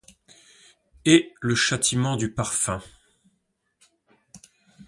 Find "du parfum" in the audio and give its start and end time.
2.17-2.81